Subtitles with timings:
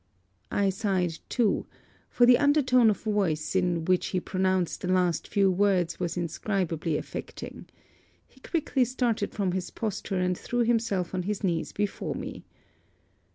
[0.49, 1.67] I sighed too:
[2.09, 6.17] for the under tone of voice in which he pronounced the last few words was
[6.17, 7.67] in scribably affecting.
[8.27, 12.43] He quickly started from this posture, and threw himself on his knees before me.